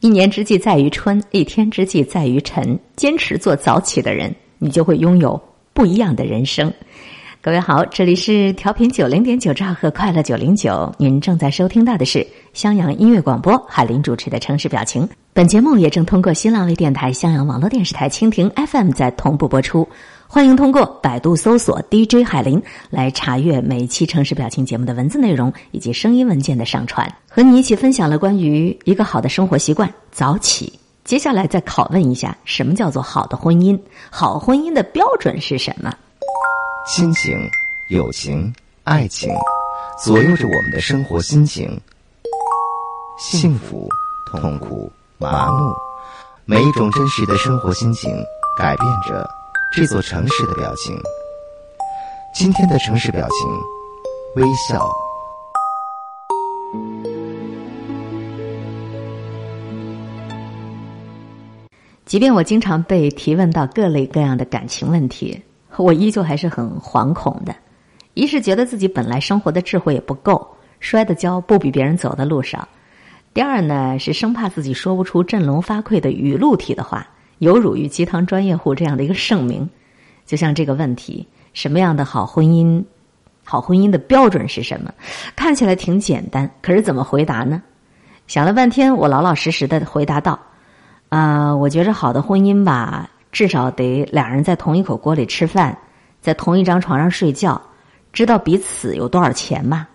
[0.00, 2.78] 一年之计在于春，一天之计在于晨。
[2.96, 5.38] 坚持做早起的人，你就会拥有
[5.74, 6.72] 不一样的人生。
[7.42, 15.08] 各位好，这里是调频九零点九兆赫快乐九零九，您正在收听到的是襄阳音乐广播海林主持的城市表情。
[15.32, 19.88] 本节目也正通过新浪微电台、襄阳网络电视台、蜻蜓 FM 在同步播出。
[20.26, 27.10] 欢迎通过百度搜索 DJ 海林来查阅每期城市表情节目的文字内容以及声音文件的上传。
[27.26, 30.70] 和你一起分享了关于一个好的生活习惯——早起。
[31.04, 33.80] 接下来再拷问一下，什么叫做好的婚姻？
[34.10, 35.90] 好婚姻的标准是什么？
[36.86, 37.38] 亲情、
[37.88, 38.52] 友情、
[38.84, 39.30] 爱情，
[40.02, 41.80] 左右着我们的生活心情。
[43.18, 43.88] 幸福、
[44.26, 45.74] 痛苦、麻木，
[46.46, 48.10] 每一种真实的生活心情，
[48.58, 49.28] 改变着。
[49.72, 50.98] 这座城市的表情，
[52.34, 54.90] 今天的城市表情，微笑。
[62.04, 65.40] 即便我经常被提问到各类各样的感情问题，
[65.76, 67.54] 我依旧还是很惶恐的。
[68.14, 70.46] 一是觉得自己本来生活的智慧也不够，
[70.80, 72.58] 摔的跤不比别人走的路少；
[73.32, 77.06] 第二呢，是生怕自己说不出振聋发聩的语录体的话。
[77.38, 79.66] 有辱于鸡汤专业户这样的一个盛名，
[80.26, 82.84] 就像这个问题：什么样的好婚姻？
[83.42, 84.92] 好婚姻的标准是什么？
[85.34, 87.62] 看起来挺简单，可是怎么回答呢？
[88.26, 90.38] 想了半天，我老老实实的回答道
[91.08, 95.76] ：“啊，我觉着好的婚姻吧，至少得两人在同一口锅里吃饭，
[96.20, 97.60] 在同一张床上睡觉，
[98.12, 99.86] 知道彼此有多少钱吗。”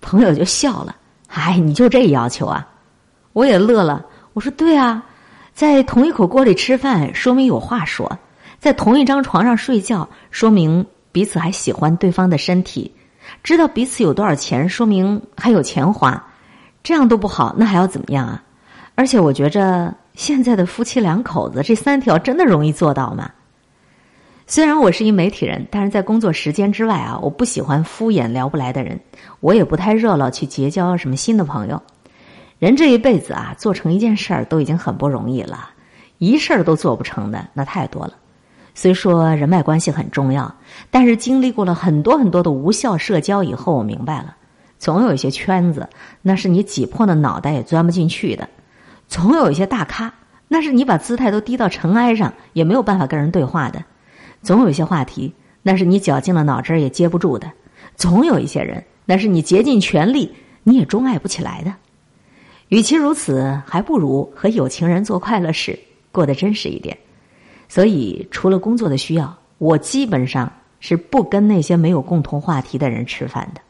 [0.00, 0.94] 朋友就笑了
[1.28, 2.66] ：“哎，你就这要求啊？”
[3.32, 5.04] 我也乐了，我说：“对啊。”
[5.54, 8.08] 在同一口锅里吃饭，说明有话说；
[8.58, 12.90] 在同一张床上睡觉，说明彼此还喜欢对方的身体；
[13.44, 16.20] 知道彼此有多少钱，说明还有钱花。
[16.82, 18.42] 这样都不好，那还要怎么样啊？
[18.96, 23.30] 而且我觉着现在的夫妻两口子这三条真的容易做到吗？
[24.46, 29.00] 虽然我是一媒体人，但是在工作时间之外啊，我不喜欢敷衍聊不来的人，
[29.40, 31.82] 我也不太热闹去结交什么新的朋友。
[32.60, 35.70] 人这一辈子啊，做成一件事儿都已经很不容易了，
[36.18, 38.14] 一事儿都做不成的那太多了。
[38.74, 40.54] 虽说人脉关系很重要，
[40.90, 44.36] 但是经历过了很多很多的无效社交以后，我明白了，
[44.78, 45.88] 总有一些圈子，
[46.22, 48.46] 那是你挤破了脑袋也钻不进去的；
[49.08, 50.12] 总有一些大咖，
[50.48, 53.80] 那是你把姿态都低到尘埃上也没有办法跟人对话的；
[54.42, 55.32] 总有一些话题，
[55.62, 57.48] 那是你绞尽了脑汁也接不住的；
[57.96, 60.32] 总有一些人，那是你竭尽全力
[60.62, 61.72] 你也钟爱不起来的。
[62.68, 65.78] 与其如此，还不如和有情人做快乐事，
[66.10, 66.96] 过得真实一点。
[67.68, 70.50] 所以，除了工作的需要，我基本上
[70.80, 73.60] 是不跟那些没有共同话题的人吃饭的。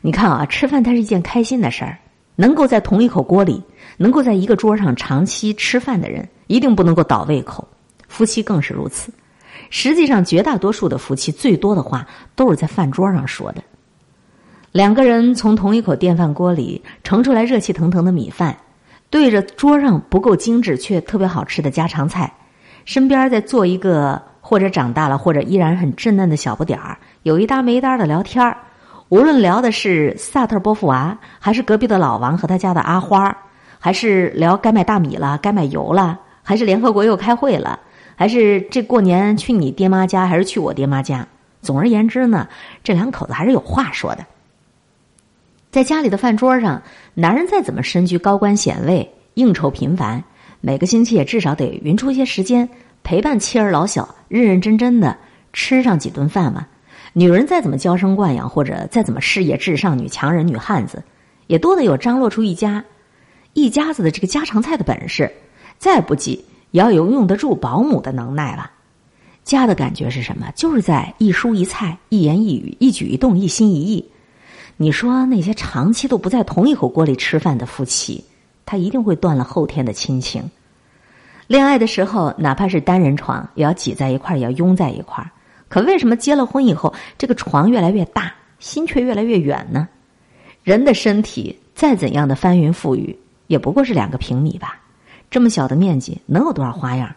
[0.00, 1.98] 你看啊，吃饭它是一件开心的事儿，
[2.36, 3.62] 能够在同一口锅里，
[3.96, 7.66] 能够在一个桌上长期吃饭的人，一定不能够倒胃口。
[8.08, 9.12] 夫妻更是如此。
[9.70, 13.62] 实际上，绝大多数的夫妻最多的话都是在饭桌上说的。
[14.72, 18.56] 两个人从同一口电饭锅里盛出来热气腾腾的米饭，
[19.10, 22.32] 对着桌上不够精致却特别好吃的家常菜，
[22.84, 28.56] 身边再坐一个或者长大了或者依然很稚嫩的小不点儿，有一搭没一搭的聊天儿。
[29.10, 33.36] 无论聊的是萨特波伏娃，还是隔壁的老王和他家的阿花，
[33.78, 37.78] 还是聊该买大米了、该买油了，还是联合国又开会了，
[38.16, 41.26] 还是这过年去你爹妈家还是去我爹妈家。
[41.60, 42.48] 总而言之呢，
[42.82, 44.26] 这两口子还是有话说的。
[45.70, 46.82] 在家里的饭桌上，
[47.14, 50.22] 男人再怎么身居高官显位、应酬频繁，
[50.60, 52.68] 每个星期也至少得匀出一些时间
[53.02, 55.16] 陪伴妻儿老小，认认真真的
[55.52, 56.66] 吃上几顿饭嘛。
[57.16, 61.00] 女人再怎么娇生惯养，或者再怎么事业至上、女强人、女汉子，
[61.46, 62.84] 也多得有张罗出一家
[63.52, 65.32] 一家子的这个家常菜的本事。
[65.78, 68.68] 再不济，也要有用得住保姆的能耐了。
[69.44, 70.50] 家的感觉是什么？
[70.56, 74.10] 就是在一蔬一菜、一言一语、一举一动、一心一意。
[74.76, 78.24] 你说那些长期都不在同一口锅里吃饭的夫妻，
[78.66, 80.50] 他一定会断了后天的亲情。
[81.46, 85.30] 恋爱的时候，哪怕是单人床，也要挤在一块儿，也要拥在一块儿。
[85.74, 89.88] 可为什么结了婚以后，这个床越来越大，心却越来越远呢？
[90.62, 93.18] 人的身体再怎样的翻云覆雨，
[93.48, 94.80] 也不过是两个平米吧？
[95.28, 97.12] 这么小的面积，能有多少花样？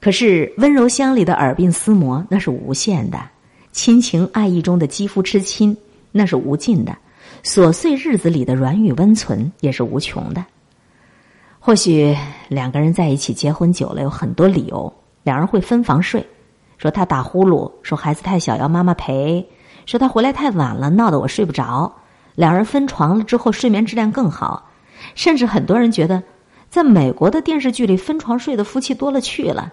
[0.00, 3.18] 可是温柔乡里的耳鬓厮磨，那是无限的；
[3.70, 5.76] 亲情爱意中的肌肤之亲。
[6.10, 6.98] 那是无尽的，
[7.44, 10.44] 琐碎日子里的软语温存也是无穷的。
[11.60, 12.16] 或许
[12.48, 14.92] 两个人在一起结婚久了，有很多理由，
[15.22, 16.26] 两人会分房睡，
[16.78, 19.48] 说他打呼噜，说孩子太小要妈妈陪，
[19.86, 21.92] 说他回来太晚了，闹得我睡不着。
[22.34, 24.70] 两人分床了之后，睡眠质量更好，
[25.14, 26.22] 甚至很多人觉得，
[26.68, 29.72] 在美国的电视剧里，分床睡的夫妻多了去了。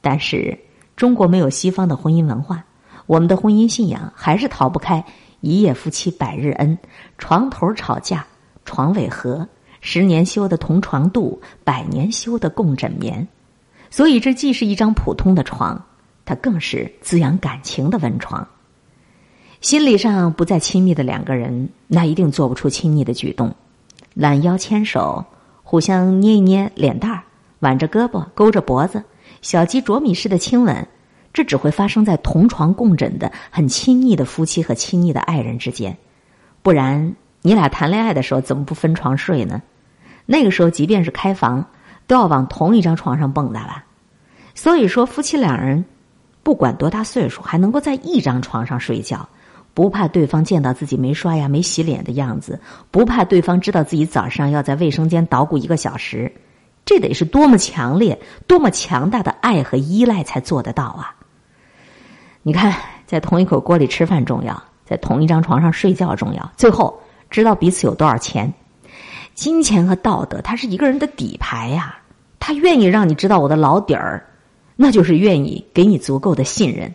[0.00, 0.56] 但是
[0.94, 2.64] 中国没有西方的婚姻文化，
[3.06, 5.04] 我们的婚姻信仰还是逃不开
[5.40, 6.78] “一夜夫妻百日恩”，
[7.18, 8.24] 床头吵架
[8.64, 9.46] 床尾和，
[9.80, 13.26] 十年修的同床度，百年修的共枕眠。
[13.90, 15.80] 所以，这既是一张普通的床，
[16.26, 18.46] 它更是滋养感情的温床。
[19.62, 23.54] 心理上不再亲密的两个人，那一定做不出亲昵的举动，
[24.12, 25.24] 揽腰牵手，
[25.62, 27.22] 互相捏一捏脸蛋儿，
[27.60, 29.02] 挽着胳膊，勾着脖子，
[29.40, 30.86] 小鸡啄米似的亲吻，
[31.32, 35.96] 这只会发生在同床共枕的很亲昵的夫妻和亲昵的爱人之间。
[36.62, 39.62] 不然，你俩谈恋爱的时候怎么不分床睡呢？
[40.26, 41.66] 那个时候，即便是开房，
[42.06, 43.86] 都要往同一张床上蹦跶吧。
[44.54, 45.84] 所以说，夫妻两人
[46.46, 49.28] 不管多大岁数，还能够在一张床上睡觉。
[49.74, 52.60] 不怕对方见到自己没刷牙、没洗脸的样子，
[52.92, 56.32] 不怕对方知道自己早上要在卫生间捣鼓一个小时，
[56.84, 58.16] 这得是多么强烈、
[58.46, 61.16] 多么强大的爱和依赖才做得到啊！
[62.44, 62.72] 你看，
[63.06, 66.96] 在同一口锅里吃饭重要，在同一张床上睡觉重要，最后
[67.28, 68.54] 知道彼此有多少钱。
[69.34, 71.96] 金钱和道德，它是一个人的底牌呀。
[72.38, 74.24] 他愿意让你知道我的老底儿，
[74.76, 76.94] 那就是愿意给你足够的信任。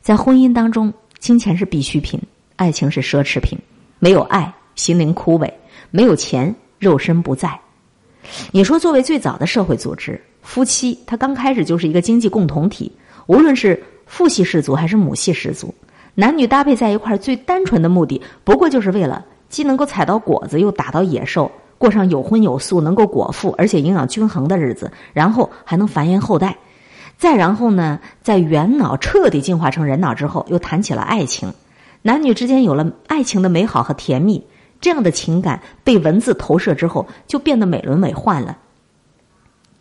[0.00, 0.92] 在婚姻当中。
[1.22, 2.20] 金钱是必需品，
[2.56, 3.56] 爱情是奢侈品。
[4.00, 5.48] 没有爱，心灵枯萎；
[5.92, 7.56] 没有钱，肉身不在。
[8.50, 12.90] 你说，作为最早的社会组织，夫妻他刚开始就是一个经济共同体。
[13.28, 15.72] 无论是父系氏族还是母系氏族，
[16.16, 21.48] 男女搭配在一块儿，最单纯的目的，不过就是为了既能够采到果子，又打到野兽，
[21.78, 26.58] 过上有荤有素、能够果腹而且营养均衡的日子，然后还能繁衍后代。
[27.22, 31.54] 再然后呢，在猿脑彻底进化成人脑之后，又谈起了爱情，
[32.02, 34.44] 男女之间有了爱情的美好和甜蜜，
[34.80, 38.58] 这样的情感被文字投射之后，就变得美轮美奂了。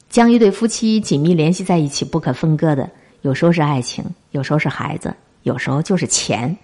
[0.07, 2.87] 将一对夫妻紧密联系在一起、不可分割的，
[3.23, 5.11] 有时候是爱情，有时候是孩子，
[5.41, 6.55] 有时候就是钱，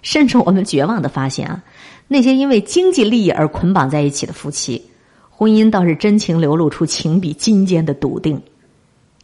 [0.00, 1.60] 甚至我们绝望的发现啊，
[2.06, 4.80] 那些因为经济利益而捆绑在一起的夫妻，
[5.28, 8.40] 婚姻倒是真情流露出情比金坚的笃定。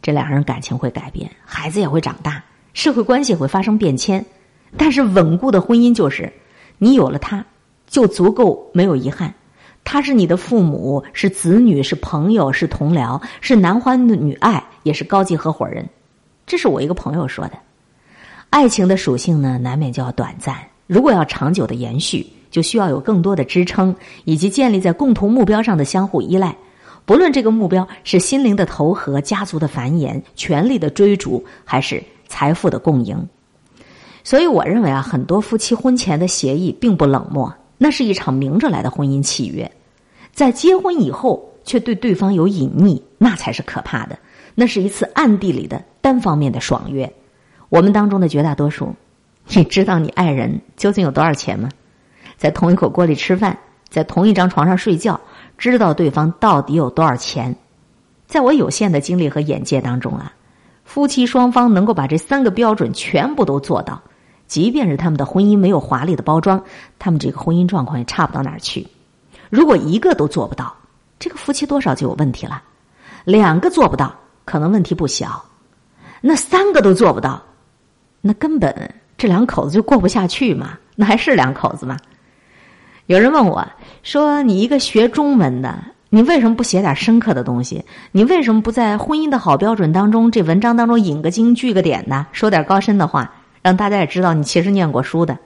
[0.01, 4.23] 这两人感情会改变，孩子也会长大，社会关系会发生变迁。
[4.77, 6.31] 但是稳固的婚姻就是，
[6.77, 7.45] 你有了他，
[7.87, 9.33] 就足够没有遗憾。
[9.83, 15.87] 他是你的父母，是子女，是朋友，是同僚，是男欢女爱，也是高级合伙人。
[16.45, 17.53] 这是我一个朋友说的。
[18.49, 20.55] 爱情的属性呢，难免就要短暂。
[20.87, 23.95] 如果要长久的延续，就需要有更多的支撑，
[24.25, 26.55] 以及建立在共同目标上的相互依赖。
[27.07, 33.25] 不论这个目标是心灵的投合、家族的繁衍、权力的追逐，还是财富的共赢，
[34.25, 39.71] 所以我认为啊，很多夫妻婚前的协议并不冷漠，那是一场明着来的婚姻契约。
[40.33, 44.19] 在结婚以后却对对方有隐匿，那才是可怕的。
[44.53, 47.09] 那是一次暗地里的单方面的爽约。
[47.69, 48.93] 我们当中的绝大多数，
[49.47, 51.69] 你知道你爱人究竟有多少钱吗？
[52.35, 53.57] 在同一口锅里吃饭，
[53.87, 55.21] 在同一张床上睡觉。
[55.57, 57.55] 知道对方到底有多少钱，
[58.27, 60.31] 在我有限的经历和眼界当中啊，
[60.85, 64.01] 夫妻双方能够把这三个标准全部都做到，
[64.47, 66.63] 即便是他们的婚姻没有华丽的包装，
[66.99, 68.87] 他们这个婚姻状况也差不到哪儿去。
[69.49, 70.75] 如果一个都做不到，
[71.17, 72.61] 这个夫妻多少就有问题了；
[73.25, 74.13] 两个做不到，
[74.45, 75.27] 可能问题不小；
[76.21, 77.41] 那三个都做不到，
[78.21, 81.97] 那根本这两口子就过不下去嘛，那还是两口子吗？
[83.07, 83.65] 有人问我
[84.07, 85.77] 说：“你一个学中文的，
[86.09, 87.83] 你为什么不写点深刻的东西？
[88.13, 92.25] 你为什么不在婚姻的好标准当中，这文章当中引个经、句个点呢？
[92.31, 93.29] 说点高深的话，
[93.61, 95.37] 让大家也知道你其实念过书的。”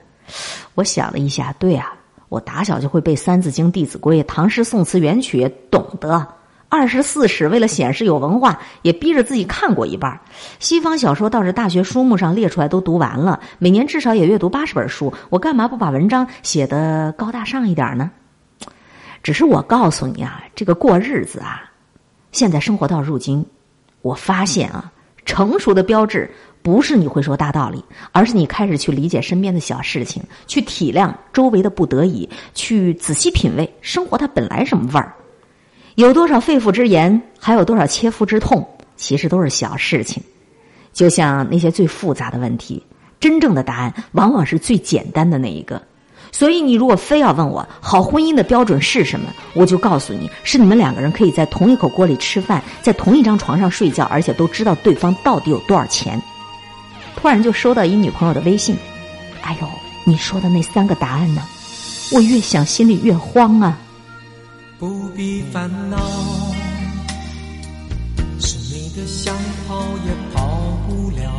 [0.76, 1.92] 我想了一下，对啊，
[2.28, 6.24] 我打小就会背《三字经》《弟子规》，唐诗宋词元曲懂得。
[6.68, 10.20] 二十四史为了显示有文化，也逼着自己看过一半
[10.60, 15.12] 西方小说倒是大学书目上列出来都读完了，每年至少也阅读八十本书。
[15.30, 18.08] 我干嘛不把文章写得高大上一点呢？
[19.22, 21.70] 只是我告诉你啊，这个过日子啊，
[22.32, 23.44] 现在生活到如今，
[24.00, 24.92] 我发现啊，
[25.24, 26.28] 成熟的标志
[26.60, 35.14] 不是你会说大道理，而是你开始去理解身边的小事情，去体谅周围的不得已，去仔细品味生活它本来什么味儿。
[35.94, 40.22] 有多少肺腑之言，还有多少切肤之痛，其实都是小事情。
[40.92, 42.84] 就像那些最复杂的问题，
[43.20, 45.80] 真正的答案往往是最简单的那一个。
[46.32, 56.20] 所以，你如果非要问我好婚姻的标准是什么，我就告诉你是你们两个人可以在同一口锅里吃饭，在同一张床上睡觉，而且都知道对方到底有多少钱。
[57.14, 58.76] 突然就收到一女朋友的微信，
[59.42, 59.68] 哎呦，
[60.04, 61.42] 你说的那三个答案呢？
[62.12, 63.78] 我越想心里越慌啊。
[64.78, 65.98] 不必烦恼，
[68.40, 69.34] 是你的想
[69.68, 70.48] 跑也跑
[70.88, 71.30] 不了，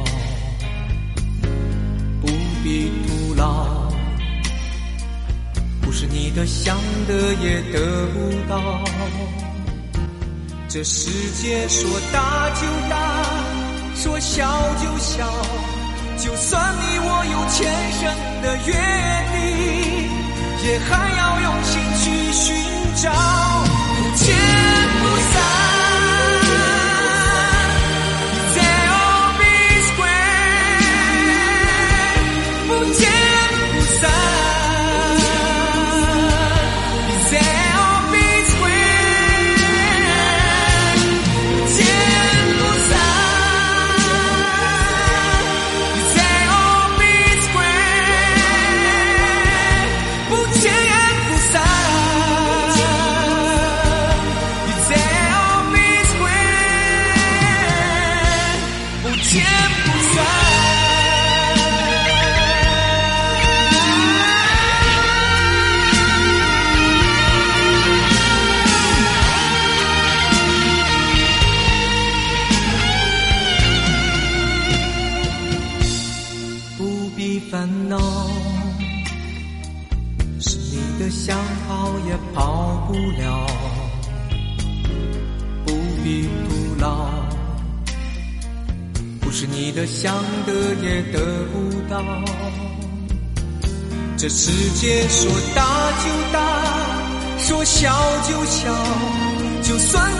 [2.21, 2.27] 不
[2.63, 3.82] 必徒劳，
[6.35, 8.17] 的想得也得不
[8.49, 8.83] 到。
[10.67, 11.09] 这世
[11.41, 13.23] 界说大就大，
[13.95, 14.49] 说小
[14.81, 15.27] 就小，
[16.17, 18.01] 就算你我有前生
[18.41, 18.73] 的约
[19.33, 19.39] 定，
[20.67, 21.71] 也还要用心
[22.01, 22.43] 去寻
[22.95, 23.11] 找，
[23.95, 24.25] 不见
[77.53, 77.99] 烦恼，
[80.39, 83.47] 是你的想跑也跑不了，
[85.63, 85.71] 不
[86.03, 87.11] 必徒劳，
[89.21, 90.15] 不是你的想
[90.47, 91.19] 得也得
[91.53, 92.03] 不到。
[94.17, 96.39] 这世界说大就大，
[97.37, 97.93] 说小
[98.27, 98.73] 就小，
[99.61, 100.11] 就算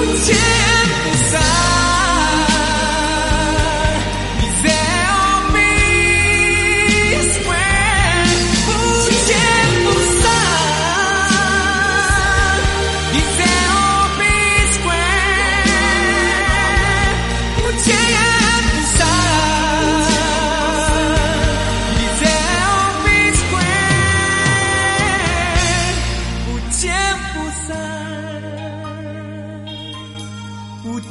[0.00, 0.59] 不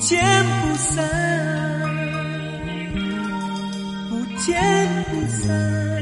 [0.09, 1.05] 不见不散，
[4.09, 4.59] 不见
[5.11, 5.98] 不散，